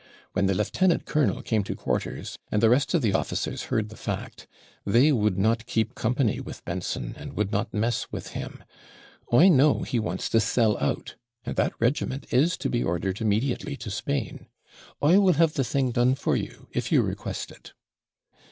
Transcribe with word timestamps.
When 0.33 0.47
the 0.47 0.55
lieutenant 0.55 1.05
colonel 1.05 1.43
came 1.43 1.63
to 1.65 1.75
quarters, 1.75 2.39
and 2.51 2.59
the 2.59 2.71
rest 2.71 2.95
of 2.95 3.03
the 3.03 3.13
officers 3.13 3.65
heard 3.65 3.89
the 3.89 3.95
fact, 3.95 4.47
they 4.83 5.11
would 5.11 5.37
not 5.37 5.67
keep 5.67 5.93
company 5.93 6.39
with 6.39 6.65
Benson, 6.65 7.13
and 7.19 7.33
would 7.37 7.51
not 7.51 7.71
mess 7.71 8.07
with 8.11 8.29
him. 8.29 8.63
I 9.31 9.47
know 9.47 9.83
he 9.83 9.99
wants 9.99 10.27
to 10.29 10.39
sell 10.39 10.75
out; 10.79 11.17
and 11.45 11.55
that 11.57 11.79
regiment 11.79 12.25
is 12.33 12.57
to 12.57 12.67
be 12.71 12.83
ordered 12.83 13.21
immediately 13.21 13.77
to 13.77 13.91
Spain. 13.91 14.47
I 15.03 15.19
will 15.19 15.33
have 15.33 15.53
the 15.53 15.63
thing 15.63 15.91
done 15.91 16.15
for 16.15 16.35
you, 16.35 16.67
if 16.71 16.91
you 16.91 17.03
request 17.03 17.51
it.' 17.51 17.73